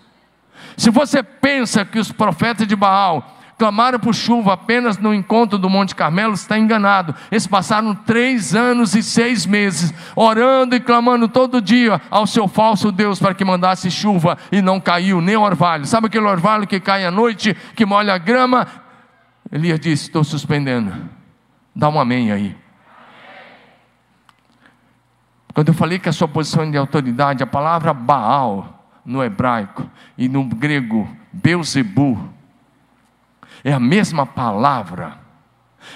[0.75, 5.69] Se você pensa que os profetas de Baal clamaram por chuva apenas no encontro do
[5.69, 7.15] Monte Carmelo, está enganado.
[7.31, 12.91] Eles passaram três anos e seis meses orando e clamando todo dia ao seu falso
[12.91, 15.85] Deus para que mandasse chuva e não caiu nem orvalho.
[15.85, 18.67] Sabe aquele orvalho que cai à noite, que molha a grama?
[19.49, 20.93] Elias disse: Estou suspendendo.
[21.73, 22.68] Dá um amém aí.
[25.59, 29.85] Quando eu falei que a sua posição de autoridade, a palavra Baal no hebraico
[30.17, 32.17] e no grego Beuzebu,
[33.61, 35.17] é a mesma palavra,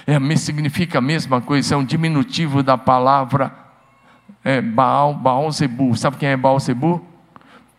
[0.06, 3.56] é, significa a mesma coisa, é um diminutivo da palavra
[4.44, 5.96] é, Baal, Baal Zebu.
[5.96, 7.02] Sabe quem é Baal Zebu?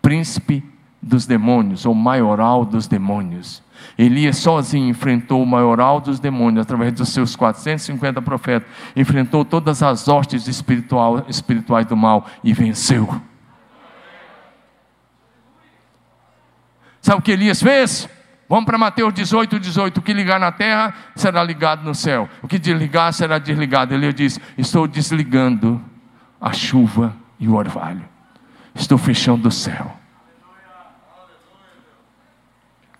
[0.01, 0.63] Príncipe
[0.99, 3.61] dos demônios, ou maioral dos demônios.
[3.97, 10.07] Elias sozinho enfrentou o maioral dos demônios através dos seus 450 profetas, enfrentou todas as
[10.07, 13.21] hostes espirituais do mal e venceu.
[17.01, 18.09] Sabe o que Elias fez?
[18.47, 19.97] Vamos para Mateus 18, 18.
[19.97, 22.29] O que ligar na terra será ligado no céu.
[22.41, 23.93] O que desligar será desligado.
[23.93, 25.83] Ele diz: Estou desligando
[26.39, 28.03] a chuva e o orvalho.
[28.73, 29.95] Estou fechando o céu.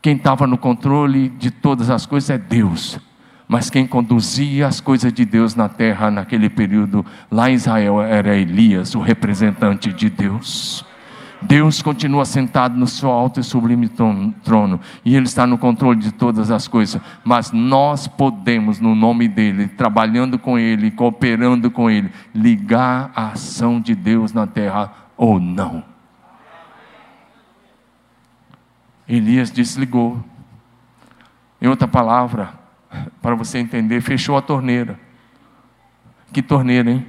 [0.06, 3.00] Quem estava no controle de todas as coisas é Deus.
[3.48, 8.38] Mas quem conduzia as coisas de Deus na terra naquele período, lá em Israel, era
[8.38, 10.86] Elias, o representante de Deus.
[11.42, 13.90] Deus continua sentado no seu alto e sublime
[14.44, 19.28] trono, e Ele está no controle de todas as coisas, mas nós podemos, no nome
[19.28, 25.40] dEle, trabalhando com Ele, cooperando com Ele, ligar a ação de Deus na terra ou
[25.40, 25.95] não.
[29.08, 30.24] Elias desligou.
[31.62, 32.54] Em outra palavra,
[33.22, 35.00] para você entender, fechou a torneira.
[36.32, 37.06] Que torneira, hein?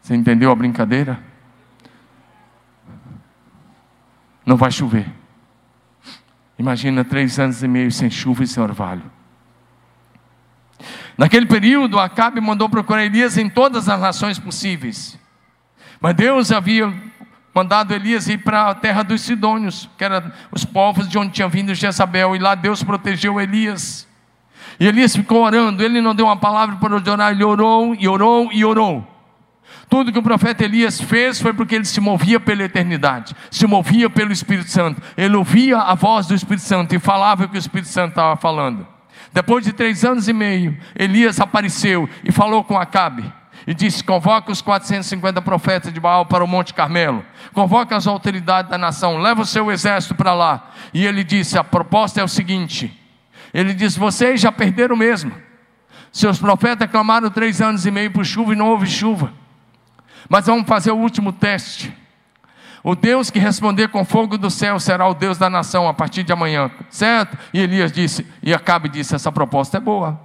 [0.00, 1.32] Você entendeu a brincadeira?
[4.44, 5.06] não vai chover.
[6.58, 9.02] Imagina três anos e meio sem chuva e sem orvalho.
[11.16, 15.18] Naquele período, Acabe mandou procurar Elias em todas as nações possíveis.
[16.00, 16.92] Mas Deus havia
[17.54, 21.48] mandado Elias ir para a terra dos Sidônios, que eram os povos de onde tinha
[21.48, 24.08] vindo Jezabel, e lá Deus protegeu Elias.
[24.80, 28.50] E Elias ficou orando, ele não deu uma palavra para orar, ele orou e orou
[28.52, 29.06] e orou.
[29.88, 34.08] Tudo que o profeta Elias fez foi porque ele se movia pela eternidade, se movia
[34.08, 35.02] pelo Espírito Santo.
[35.16, 38.34] Ele ouvia a voz do Espírito Santo e falava o que o Espírito Santo estava
[38.36, 38.86] falando.
[39.32, 43.30] Depois de três anos e meio, Elias apareceu e falou com Acabe.
[43.66, 47.24] E disse: Convoca os 450 profetas de Baal para o Monte Carmelo.
[47.52, 49.18] Convoca as autoridades da nação.
[49.18, 50.70] Leva o seu exército para lá.
[50.92, 52.98] E ele disse: A proposta é o seguinte.
[53.54, 55.32] Ele disse: Vocês já perderam mesmo.
[56.10, 59.32] Seus profetas clamaram três anos e meio por chuva e não houve chuva.
[60.28, 61.96] Mas vamos fazer o último teste.
[62.84, 66.24] O Deus que responder com fogo do céu será o Deus da nação a partir
[66.24, 67.38] de amanhã, certo?
[67.54, 70.20] E Elias disse, e Acabe disse: essa proposta é boa.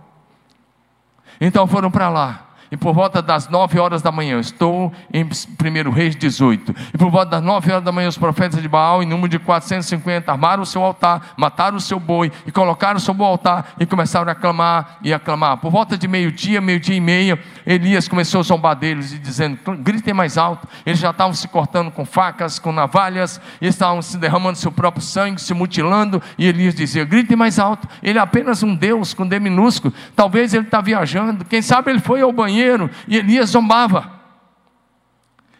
[1.39, 2.46] Então foram para lá.
[2.71, 6.75] E por volta das 9 horas da manhã, estou em 1 Reis 18.
[6.93, 9.39] E por volta das 9 horas da manhã, os profetas de Baal, em número de
[9.39, 13.85] 450, armaram o seu altar, mataram o seu boi e colocaram sobre o altar e
[13.85, 15.57] começaram a clamar e a clamar.
[15.57, 20.13] Por volta de meio-dia, meio-dia e meia, Elias começou a zombar deles e dizendo: gritem
[20.13, 20.67] mais alto.
[20.85, 25.01] Eles já estavam se cortando com facas, com navalhas, e estavam se derramando seu próprio
[25.01, 26.21] sangue, se mutilando.
[26.37, 27.87] E Elias dizia: gritem mais alto.
[28.03, 29.93] Ele é apenas um Deus com D minúsculo.
[30.15, 31.45] Talvez ele está viajando.
[31.45, 34.17] Quem sabe ele foi ao banheiro banheiro e Elias zombava.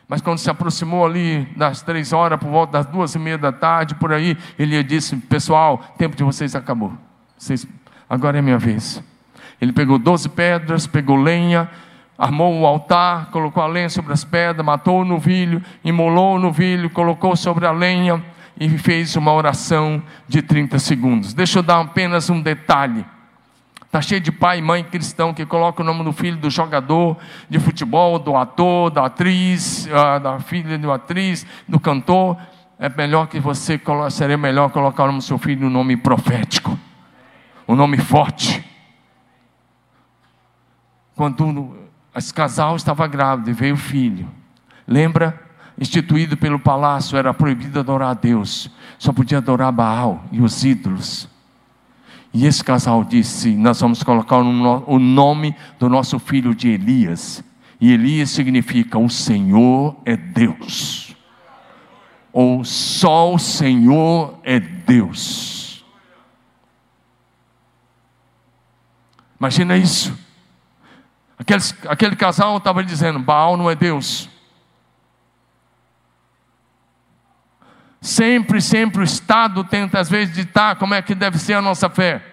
[0.08, 3.52] Mas quando se aproximou ali das três horas, por volta das duas e meia da
[3.52, 6.94] tarde, por aí, Elias disse: Pessoal, tempo de vocês acabou.
[7.38, 7.68] Vocês,
[8.10, 9.04] agora é minha vez.
[9.60, 11.70] Ele pegou doze pedras, pegou lenha,
[12.18, 16.90] armou o altar, colocou a lenha sobre as pedras, matou o novilho, imolou o novilho,
[16.90, 18.24] colocou sobre a lenha
[18.60, 21.34] e fez uma oração de 30 segundos.
[21.34, 23.06] Deixa eu dar apenas um detalhe.
[23.88, 27.18] Está cheio de pai e mãe cristão que coloca o nome do filho do jogador
[27.50, 32.38] de futebol, do ator, da atriz, ah, da filha do atriz, do cantor.
[32.78, 33.80] É melhor que você,
[34.12, 36.78] seria melhor colocar o nome do seu filho um nome profético,
[37.66, 38.64] um nome forte.
[41.16, 41.78] Quando
[42.14, 44.30] esse casal estava grávido e veio o filho.
[44.86, 45.48] Lembra?
[45.80, 51.30] Instituído pelo palácio, era proibido adorar a Deus, só podia adorar Baal e os ídolos.
[52.38, 57.44] E esse casal disse: Nós vamos colocar o nome do nosso filho de Elias.
[57.82, 61.16] E Elias significa: O Senhor é Deus.
[62.32, 65.84] Ou só o Senhor é Deus.
[69.40, 70.16] Imagina isso.
[71.90, 74.30] Aquele, casal estava dizendo: Baal não é Deus.
[78.08, 81.90] Sempre, sempre o Estado tenta às vezes ditar como é que deve ser a nossa
[81.90, 82.24] fé.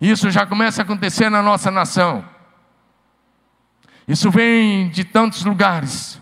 [0.00, 2.28] Isso já começa a acontecer na nossa nação.
[4.08, 6.20] Isso vem de tantos lugares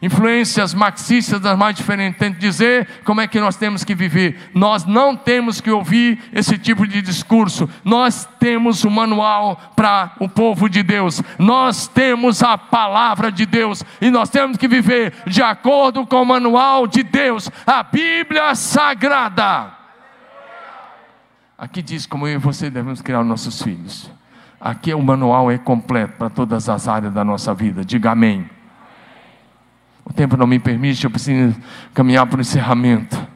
[0.00, 4.50] influências marxistas das mais diferentes, dizer como é que nós temos que viver.
[4.54, 7.68] Nós não temos que ouvir esse tipo de discurso.
[7.84, 11.22] Nós temos o um manual para o povo de Deus.
[11.38, 16.26] Nós temos a palavra de Deus e nós temos que viver de acordo com o
[16.26, 19.72] manual de Deus, a Bíblia Sagrada.
[21.58, 24.10] Aqui diz como eu e você devemos criar os nossos filhos.
[24.60, 27.84] Aqui o manual é completo para todas as áreas da nossa vida.
[27.84, 28.55] Diga amém.
[30.08, 31.56] O tempo não me permite, eu preciso
[31.92, 33.26] caminhar para o encerramento.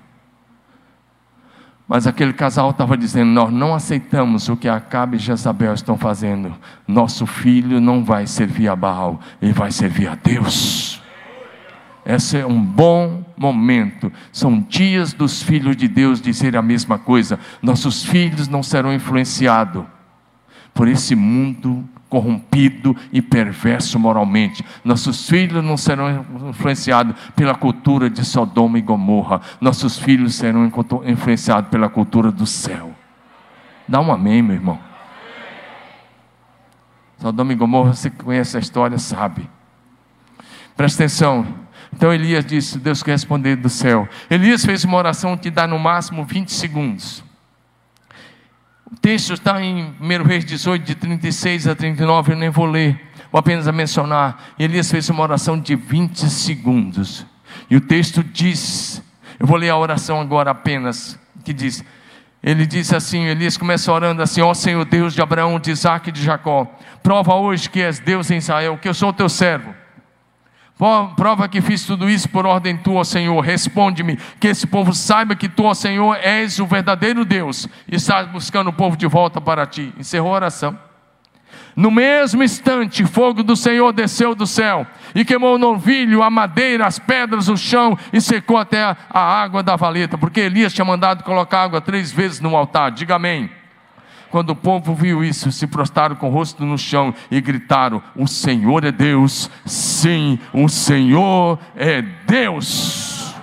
[1.89, 6.55] Mas aquele casal estava dizendo: Nós não aceitamos o que Acabe e Jezabel estão fazendo.
[6.87, 11.03] Nosso filho não vai servir a Baal, ele vai servir a Deus.
[12.07, 14.13] Esse é um bom momento.
[14.33, 17.41] São dias dos filhos de Deus dizer a mesma coisa.
[17.61, 19.85] Nossos filhos não serão influenciados
[20.73, 24.65] por esse mundo corrompido e perverso moralmente.
[24.85, 29.41] Nossos filhos não serão influenciados pela cultura de Sodoma e Gomorra.
[29.61, 30.71] Nossos filhos serão
[31.07, 32.93] influenciados pela cultura do céu.
[33.89, 34.79] Dá um amém, meu irmão.
[37.17, 39.49] Sodoma e Gomorra, você que conhece a história, sabe.
[40.77, 41.47] Presta atenção.
[41.93, 44.09] Então Elias disse: Deus quer responder do céu.
[44.29, 47.23] Elias fez uma oração que dá no máximo 20 segundos.
[48.93, 53.01] O texto está em 1 Reis 18, de 36 a 39, eu nem vou ler,
[53.31, 54.53] vou apenas mencionar.
[54.59, 57.25] Elias fez uma oração de 20 segundos.
[57.71, 59.01] E o texto diz,
[59.39, 61.85] eu vou ler a oração agora apenas, que diz,
[62.43, 66.13] ele disse assim, Elias começa orando assim, ó Senhor Deus de Abraão, de Isaac e
[66.13, 66.67] de Jacó,
[67.01, 69.73] prova hoje que és Deus em Israel, que eu sou teu servo
[71.15, 73.39] Prova que fiz tudo isso por ordem tua, Senhor.
[73.43, 78.69] Responde-me, que esse povo saiba que tu, Senhor, és o verdadeiro Deus e estás buscando
[78.69, 79.93] o povo de volta para ti.
[79.99, 80.79] Encerrou a oração.
[81.77, 86.87] No mesmo instante, fogo do Senhor desceu do céu e queimou o novilho, a madeira,
[86.87, 91.23] as pedras, o chão e secou até a, água da valeta, porque Elias tinha mandado
[91.25, 92.91] colocar água três vezes no altar.
[92.91, 93.51] Diga amém.
[94.31, 98.29] Quando o povo viu isso, se prostraram com o rosto no chão e gritaram: O
[98.29, 103.35] Senhor é Deus, sim, o Senhor é Deus.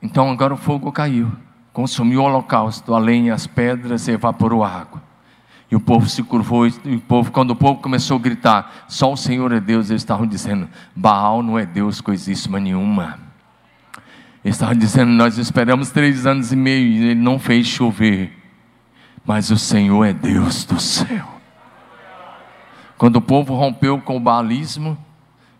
[0.00, 1.30] Então agora o fogo caiu,
[1.72, 5.05] consumiu o holocausto, a lenha, as pedras e evaporou a água.
[5.70, 9.12] E o povo se curvou, e o povo, quando o povo começou a gritar, só
[9.12, 13.18] o Senhor é Deus, eles estavam dizendo, Baal não é Deus coisíssima nenhuma.
[14.44, 18.32] Eles estavam dizendo, nós esperamos três anos e meio e ele não fez chover.
[19.24, 21.26] Mas o Senhor é Deus do céu.
[22.96, 24.96] Quando o povo rompeu com o baalismo,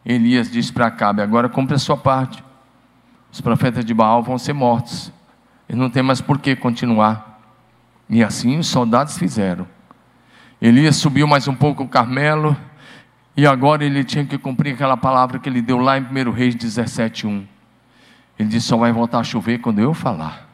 [0.05, 2.45] Elias disse para Acabe, agora cumpre a sua parte.
[3.33, 5.13] Os profetas de Baal vão ser mortos.
[5.69, 7.41] E não tem mais por que continuar.
[8.09, 9.67] E assim os soldados fizeram.
[10.61, 12.57] Elias subiu mais um pouco o Carmelo,
[13.37, 16.55] e agora ele tinha que cumprir aquela palavra que ele deu lá em 1 Reis
[16.55, 17.47] 17, 1.
[18.39, 20.49] Ele disse: só vai voltar a chover quando eu falar.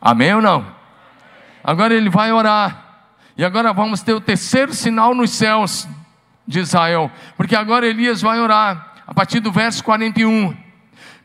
[0.00, 0.66] Amém ou não?
[1.62, 2.84] Agora ele vai orar.
[3.36, 5.86] E agora vamos ter o terceiro sinal nos céus
[6.46, 7.10] de Israel.
[7.36, 8.94] Porque agora Elias vai orar.
[9.06, 10.56] A partir do verso 41.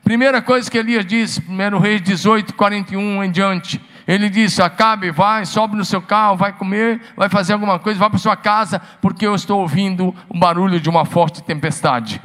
[0.03, 3.81] Primeira coisa que Elias diz, 1 Reis 18, 41 em diante.
[4.11, 8.09] Ele disse: Acabe, vai, sobe no seu carro, vai comer, vai fazer alguma coisa, vai
[8.09, 12.21] para sua casa, porque eu estou ouvindo o barulho de uma forte tempestade.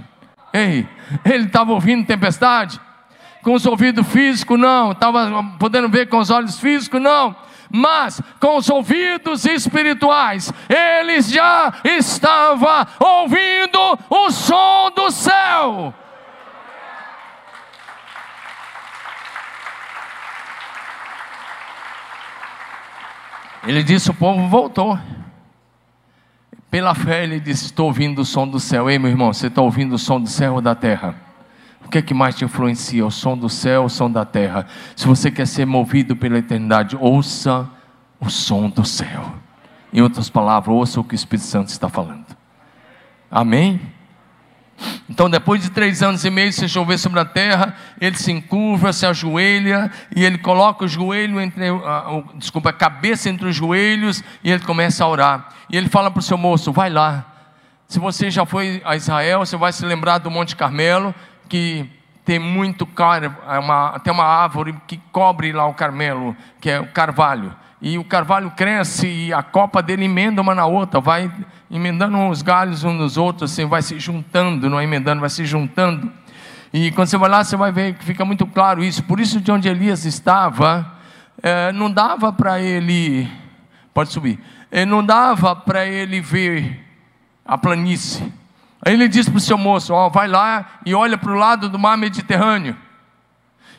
[0.52, 0.84] Ei,
[1.24, 2.80] ele estava ouvindo tempestade?
[3.40, 4.90] Com os ouvidos físicos, não.
[4.90, 7.36] Estava podendo ver com os olhos físicos, não.
[7.70, 13.78] Mas com os ouvidos espirituais, ele já estava ouvindo
[14.10, 15.94] o som do céu.
[23.66, 24.98] Ele disse: O povo voltou.
[26.70, 28.88] Pela fé, ele disse: Estou ouvindo o som do céu.
[28.88, 31.14] Ei, meu irmão, você está ouvindo o som do céu ou da terra?
[31.84, 33.06] O que é que mais te influencia?
[33.06, 34.66] O som do céu, o som da terra?
[34.94, 37.68] Se você quer ser movido pela eternidade, ouça
[38.20, 39.34] o som do céu.
[39.92, 42.26] Em outras palavras, ouça o que o Espírito Santo está falando.
[43.30, 43.80] Amém?
[45.16, 48.92] Então, depois de três anos e meio, se chover sobre a terra, ele se encurva,
[48.92, 53.56] se ajoelha e ele coloca o joelho entre, uh, uh, desculpa, a cabeça entre os
[53.56, 55.48] joelhos e ele começa a orar.
[55.70, 57.24] E ele fala para o seu moço: vai lá.
[57.88, 61.14] Se você já foi a Israel, você vai se lembrar do Monte Carmelo,
[61.48, 61.90] que
[62.22, 66.78] tem muito car, é uma, tem uma árvore que cobre lá o Carmelo, que é
[66.78, 67.56] o carvalho.
[67.80, 71.30] E o carvalho cresce e a copa dele emenda uma na outra, vai
[71.70, 75.44] emendando os galhos uns nos outros, assim, vai se juntando, não é emendando, vai se
[75.44, 76.10] juntando.
[76.72, 79.02] E quando você vai lá, você vai ver que fica muito claro isso.
[79.02, 80.90] Por isso, de onde Elias estava,
[81.42, 83.28] é, não dava para ele,
[83.92, 86.82] pode subir, é, não dava para ele ver
[87.44, 88.32] a planície.
[88.84, 91.68] Aí ele disse para o seu moço: ó, vai lá e olha para o lado
[91.68, 92.76] do mar Mediterrâneo.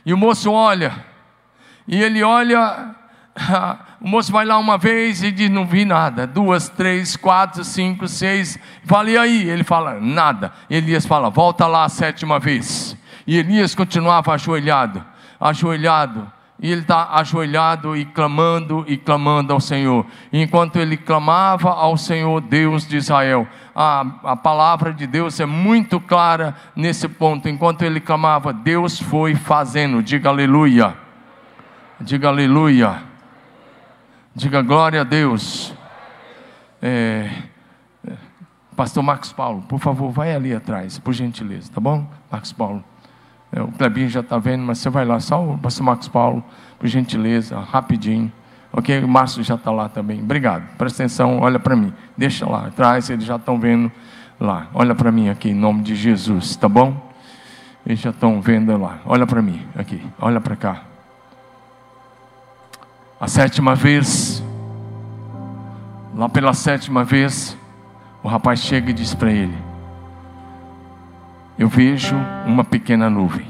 [0.05, 1.05] E o moço olha,
[1.87, 2.95] e ele olha
[4.01, 6.25] o moço vai lá uma vez e diz: Não vi nada.
[6.25, 8.57] Duas, três, quatro, cinco, seis.
[8.83, 9.49] Fala, e aí?
[9.49, 10.51] Ele fala: Nada.
[10.69, 12.97] Elias fala: Volta lá a sétima vez.
[13.25, 15.03] E Elias continuava ajoelhado,
[15.39, 16.31] ajoelhado.
[16.59, 20.07] E ele está ajoelhado e clamando e clamando ao Senhor.
[20.33, 25.45] E enquanto ele clamava ao Senhor, Deus de Israel, a, a palavra de Deus é
[25.45, 27.47] muito clara nesse ponto.
[27.47, 30.01] Enquanto ele clamava, Deus foi fazendo.
[30.01, 30.97] Diga aleluia.
[32.01, 33.03] Diga aleluia.
[34.37, 35.73] Diga glória a Deus.
[36.79, 37.27] É,
[38.75, 42.07] Pastor Marcos Paulo, por favor, vai ali atrás, por gentileza, tá bom?
[42.31, 42.83] Marcos Paulo.
[43.51, 46.43] É, o Clebinho já está vendo, mas você vai lá, só o pastor Marcos Paulo,
[46.77, 48.31] por gentileza, rapidinho.
[48.71, 49.03] Ok?
[49.03, 50.21] O Márcio já está lá também.
[50.21, 50.67] Obrigado.
[50.77, 51.91] Presta atenção, olha para mim.
[52.15, 53.91] Deixa lá atrás, eles já estão vendo
[54.39, 54.67] lá.
[54.71, 57.11] Olha para mim aqui, em nome de Jesus, tá bom?
[57.83, 58.99] Eles já estão vendo lá.
[59.03, 60.96] Olha para mim aqui, olha para cá.
[63.19, 64.43] A sétima vez,
[66.13, 67.57] lá pela sétima vez,
[68.21, 69.57] o rapaz chega e diz para ele:
[71.57, 72.15] Eu vejo
[72.45, 73.47] uma pequena nuvem,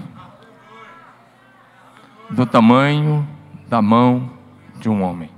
[2.30, 3.28] do tamanho
[3.68, 4.30] da mão
[4.80, 5.30] de um homem.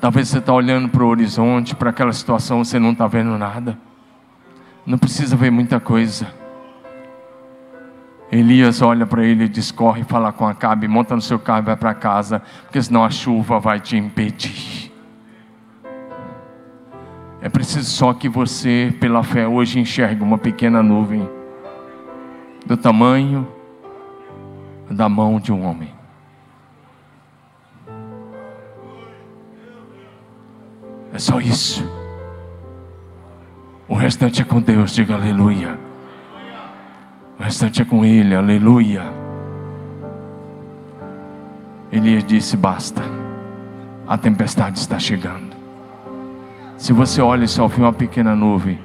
[0.00, 3.78] Talvez você está olhando para o horizonte, para aquela situação, você não está vendo nada.
[4.86, 6.41] Não precisa ver muita coisa.
[8.32, 11.66] Elias olha para ele e diz: corre, fala com Acabe, monta no seu carro e
[11.66, 14.90] vai para casa, porque senão a chuva vai te impedir.
[17.42, 21.28] É preciso só que você, pela fé, hoje enxergue uma pequena nuvem
[22.64, 23.46] do tamanho
[24.88, 25.92] da mão de um homem.
[31.12, 31.84] É só isso.
[33.86, 35.91] O restante é com Deus, diga aleluia.
[37.52, 39.02] Restante é com Ele, aleluia.
[41.92, 43.02] Elias disse: Basta,
[44.08, 45.54] a tempestade está chegando.
[46.78, 48.80] Se você olha só vê uma pequena nuvem,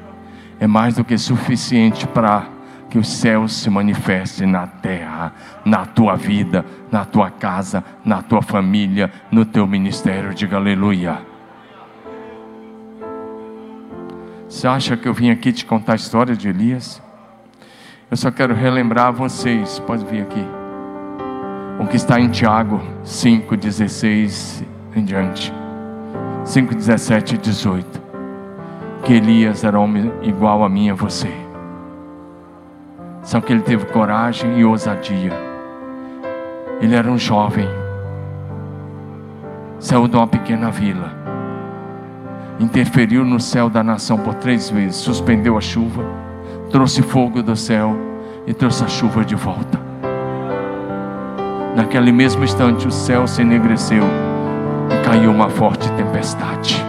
[0.60, 2.46] é mais do que suficiente para
[2.90, 5.32] que os céus se manifestem na terra,
[5.64, 10.34] na tua vida, na tua casa, na tua família, no teu ministério.
[10.34, 11.22] Diga aleluia.
[14.50, 17.07] Você acha que eu vim aqui te contar a história de Elias?
[18.10, 20.48] Eu só quero relembrar vocês, pode vir aqui,
[21.78, 24.64] o que está em Tiago 5,16
[24.96, 25.54] em diante,
[26.46, 28.02] 5, 17 e 18,
[29.04, 31.30] que Elias era homem igual a mim e a você,
[33.24, 35.34] só que ele teve coragem e ousadia,
[36.80, 37.68] ele era um jovem,
[39.80, 41.12] saiu de uma pequena vila,
[42.58, 46.27] interferiu no céu da nação por três vezes, suspendeu a chuva,
[46.70, 47.96] trouxe fogo do céu
[48.46, 49.80] e trouxe a chuva de volta.
[51.76, 54.04] Naquele mesmo instante, o céu se enegreceu
[54.92, 56.84] e caiu uma forte tempestade.